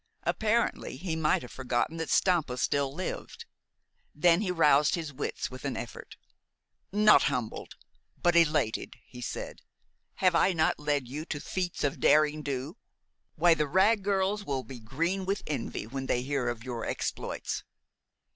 [0.23, 3.45] Apparently, he might have forgotten that Stampa still lived.
[4.15, 6.17] Then he roused his wits with an effort.
[6.91, 7.75] "Not humbled,
[8.19, 9.61] but elated," he said.
[10.15, 12.77] "Have I not led you to feats of derring do?
[13.35, 17.63] Why, the Wragg girls will be green with envy when they hear of your exploits."